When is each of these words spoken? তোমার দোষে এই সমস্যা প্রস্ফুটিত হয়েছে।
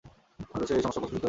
তোমার 0.43 0.59
দোষে 0.61 0.73
এই 0.77 0.81
সমস্যা 0.83 0.99
প্রস্ফুটিত 1.01 1.13
হয়েছে। 1.17 1.19